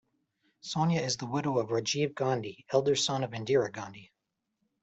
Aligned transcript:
Sonia 0.61 0.99
is 0.99 1.17
the 1.17 1.27
widow 1.27 1.59
of 1.59 1.69
Rajiv 1.69 2.15
Gandhi, 2.15 2.65
elder 2.73 2.95
son 2.95 3.23
of 3.23 3.33
Indira 3.33 3.71
Gandhi. 3.71 4.11